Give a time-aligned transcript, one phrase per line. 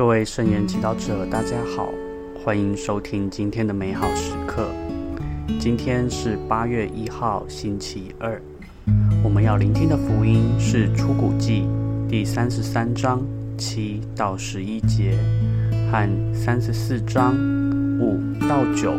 [0.00, 1.92] 各位圣言祈祷者，大家好，
[2.42, 4.66] 欢迎收听今天的美好时刻。
[5.60, 8.40] 今天是八月一号，星期二。
[9.22, 11.66] 我们要聆听的福音是《出谷记》
[12.08, 13.20] 第三十三章
[13.58, 15.18] 七到十一节，
[15.92, 17.36] 和三十四章
[18.00, 18.92] 五到九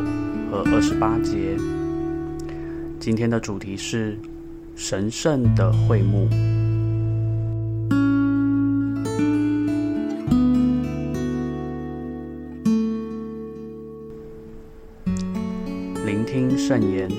[0.52, 1.58] 和二十八节。
[3.00, 4.20] 今天的主题是
[4.76, 6.30] 神圣的会幕。
[16.72, 17.12] 圣言。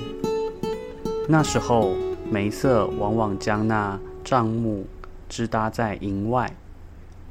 [1.29, 1.93] 那时候，
[2.27, 4.83] 梅瑟往往将那帐幕
[5.29, 6.51] 支搭在营外，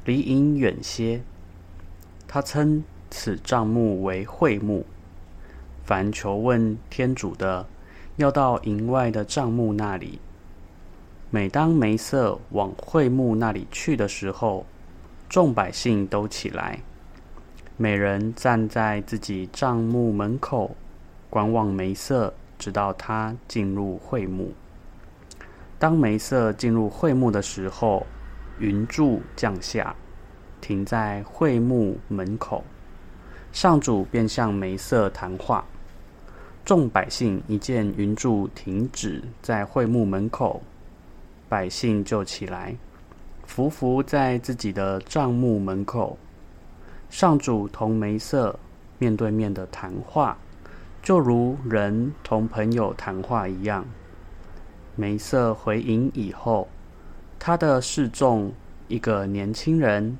[0.05, 1.21] 离营远些。
[2.25, 4.85] 他称此帐幕为会幕。
[5.83, 7.65] 凡求问天主的，
[8.15, 10.17] 要到营外的帐幕那里。
[11.29, 14.65] 每当梅瑟往会幕那里去的时候，
[15.27, 16.79] 众百姓都起来，
[17.75, 20.73] 每人站在自己帐幕门口。
[21.33, 24.53] 观望梅瑟，直到他进入会幕。
[25.79, 28.05] 当梅瑟进入会幕的时候，
[28.59, 29.95] 云柱降下，
[30.61, 32.63] 停在会幕门口。
[33.51, 35.65] 上主便向梅瑟谈话。
[36.63, 40.61] 众百姓一见云柱停止在会幕门口，
[41.49, 42.75] 百姓就起来，
[43.47, 46.15] 匍匐在自己的帐幕门口。
[47.09, 48.59] 上主同梅瑟
[48.99, 50.37] 面对面的谈话。
[51.03, 53.85] 就如人同朋友谈话一样。
[54.95, 56.69] 梅瑟回营以后，
[57.37, 58.53] 他的侍从
[58.87, 60.17] 一个年轻人，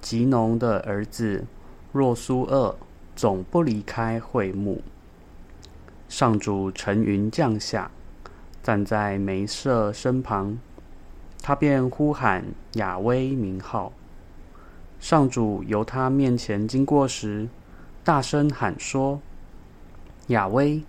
[0.00, 1.44] 吉农的儿子
[1.92, 2.74] 若苏厄，
[3.14, 4.82] 总不离开会幕。
[6.08, 7.90] 上主乘云降下，
[8.62, 10.56] 站在梅瑟身旁，
[11.42, 13.92] 他便呼喊雅威名号。
[14.98, 17.46] 上主由他面前经过时，
[18.02, 19.20] 大声喊说。
[20.28, 20.82] 雅威，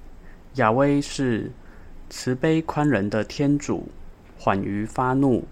[0.56, 1.52] 雅威是
[2.10, 3.88] 慈悲宽仁的天主，
[4.36, 5.46] 缓于发怒，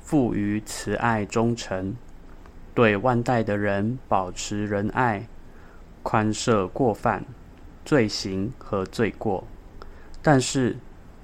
[0.00, 1.96] 富于慈爱忠诚，
[2.74, 5.26] 对万代的人保持仁爱，
[6.02, 7.24] 宽赦过犯、
[7.82, 9.42] 罪行和罪过，
[10.20, 10.76] 但是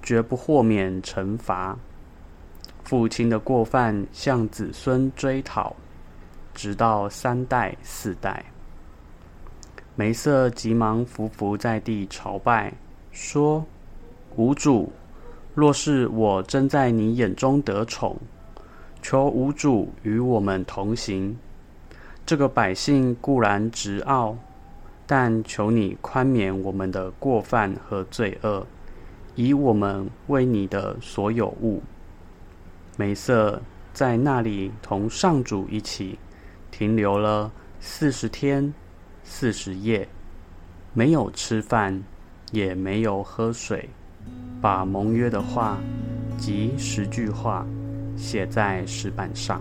[0.02, 1.76] 绝不豁免惩罚。
[2.82, 5.76] 父亲的过犯向子孙追讨，
[6.54, 8.42] 直到三代四代。
[9.98, 12.70] 梅瑟急忙伏伏在地朝拜，
[13.12, 13.64] 说
[14.36, 14.92] ：“吾主，
[15.54, 18.14] 若是我真在你眼中得宠，
[19.00, 21.34] 求吾主与我们同行。
[22.26, 24.36] 这个百姓固然执拗，
[25.06, 28.66] 但求你宽免我们的过犯和罪恶，
[29.34, 31.82] 以我们为你的所有物。”
[32.98, 33.58] 梅瑟
[33.94, 36.18] 在那里同上主一起
[36.70, 38.74] 停留了四十天。
[39.28, 40.08] 四十页，
[40.94, 42.02] 没有吃饭，
[42.52, 43.90] 也没有喝水，
[44.62, 45.78] 把盟约的话
[46.38, 47.66] 及十句话
[48.16, 49.60] 写在石板上。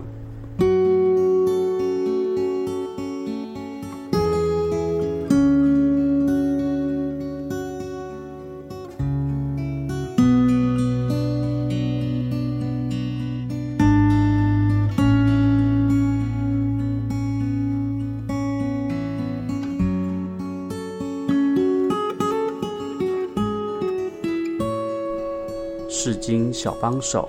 [26.06, 27.28] 释经小帮手，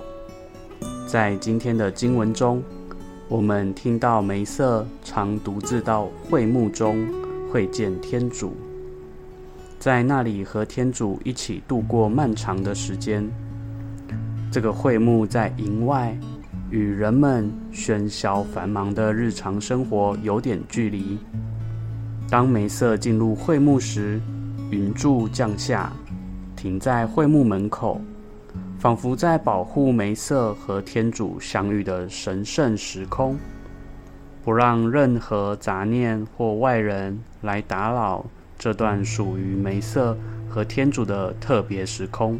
[1.08, 2.62] 在今天的经文中，
[3.28, 7.04] 我们听到梅瑟常独自到会幕中
[7.52, 8.54] 会见天主，
[9.80, 13.28] 在那里和天主一起度过漫长的时间。
[14.52, 16.16] 这个会幕在营外，
[16.70, 21.18] 与人们喧嚣繁忙的日常生活有点距离。
[22.30, 24.22] 当梅瑟进入会幕时，
[24.70, 25.92] 云柱降下，
[26.56, 28.00] 停在会幕门口。
[28.80, 33.36] 仿佛在保护梅瑟和天主相遇的神圣时空，
[34.44, 38.24] 不让任何杂念或外人来打扰
[38.58, 40.16] 这段属于梅瑟
[40.48, 42.40] 和天主的特别时空。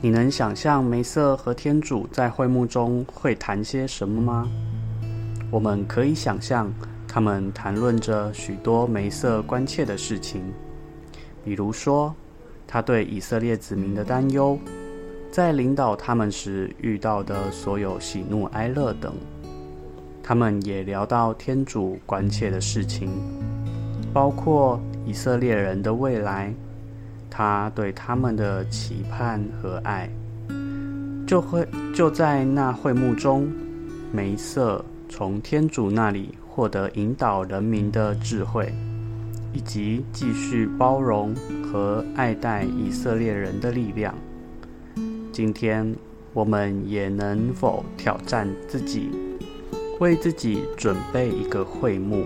[0.00, 4.48] 你能想象梅瑟和天主在会幕中会谈些什么吗？
[5.48, 6.72] 我们可以想象，
[7.06, 10.42] 他们谈论着许多梅瑟关切的事情，
[11.44, 12.14] 比如说，
[12.72, 14.56] 他对以色列子民的担忧，
[15.32, 19.12] 在领导他们时遇到的所有喜怒哀乐等，
[20.22, 23.10] 他们也聊到天主关切的事情，
[24.12, 26.54] 包括以色列人的未来，
[27.28, 30.08] 他对他们的期盼和爱。
[31.26, 33.48] 就会就在那会幕中，
[34.12, 38.72] 梅瑟从天主那里获得引导人民的智慧，
[39.52, 44.14] 以及继续包容和爱戴以色列人的力量。
[45.32, 45.94] 今天，
[46.32, 49.10] 我们也能否挑战自己，
[49.98, 52.24] 为自己准备一个会幕，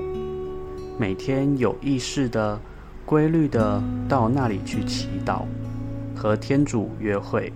[0.99, 2.61] 每天有意识的、
[3.06, 5.43] 规律的到那里去祈祷，
[6.15, 7.53] 和天主约会。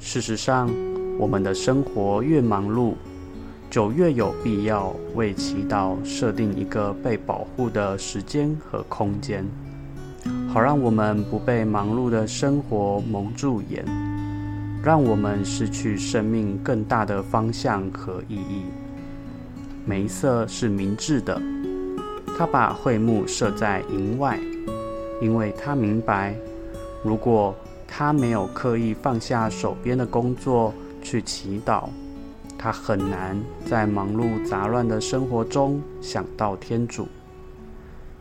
[0.00, 0.70] 事实上，
[1.18, 2.94] 我们的生活越忙碌，
[3.70, 9.44] 就越有必要为祈祷设定一个被保护的时间和空间，
[10.48, 13.84] 好让我们不被忙碌的生活蒙住眼，
[14.82, 18.64] 让我们失去生命更大的方向和意义。
[19.84, 21.40] 梅瑟是明智的，
[22.38, 24.38] 他把会幕设在营外，
[25.20, 26.34] 因为他明白，
[27.04, 27.54] 如果
[27.86, 30.72] 他没有刻意放下手边的工作
[31.02, 31.84] 去祈祷，
[32.58, 37.06] 他很难在忙碌杂乱的生活中想到天主。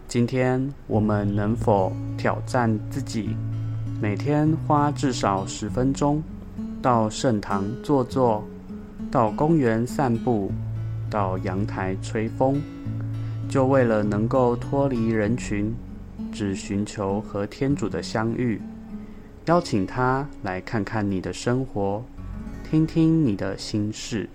[0.08, 3.36] 今天我们能否挑战自己，
[4.00, 6.22] 每天花至少十分钟
[6.82, 8.42] 到圣堂坐坐，
[9.12, 10.52] 到公园散步，
[11.10, 12.62] 到阳台吹风，
[13.50, 15.76] 就为了能够脱离人群，
[16.32, 18.62] 只寻求和天主的相遇。
[19.46, 22.04] 邀请他来看看你的生活，
[22.70, 24.28] 听听你的心事，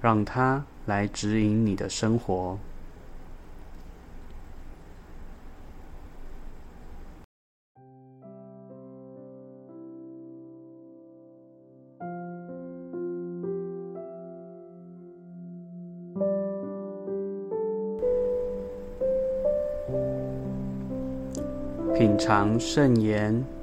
[0.00, 2.56] 让它来指引你的生活。
[21.96, 23.57] 品尝圣言。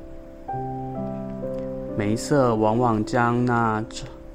[1.98, 3.84] 梅瑟往往将那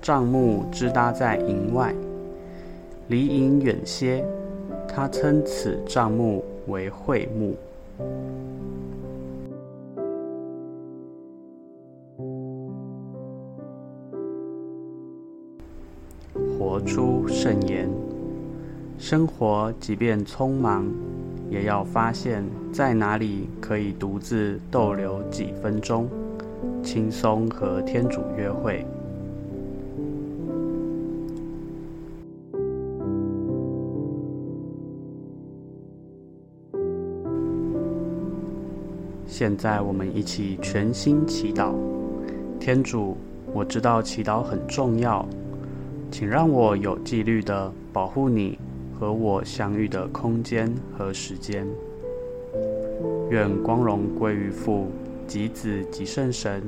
[0.01, 1.95] 帐幕支搭在营外，
[3.09, 4.25] 离营远些。
[4.89, 7.57] 他称此帐幕为会幕。
[16.59, 17.89] 活出圣言，
[18.99, 20.91] 生活即便匆忙，
[21.49, 26.09] 也要发现在哪里可以独自逗留几分钟。
[26.83, 28.85] 轻松和天主约会。
[39.27, 41.73] 现在我们一起全心祈祷。
[42.59, 43.17] 天主，
[43.55, 45.27] 我知道祈祷很重要，
[46.11, 48.59] 请让我有纪律地保护你
[48.99, 51.67] 和我相遇的空间和时间。
[53.31, 54.89] 愿光荣归于父。
[55.31, 56.61] 及子及圣神，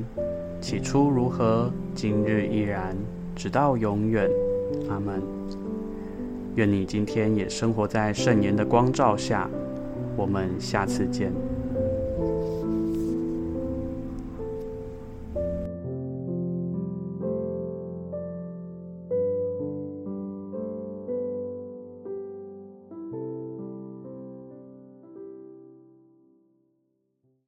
[0.61, 2.97] 起初如何，今日依然，
[3.35, 4.31] 直到永远。
[4.88, 5.20] 阿门。
[6.55, 9.50] 愿你今天也生活在圣言的光照下。
[10.17, 11.32] 我们下次见。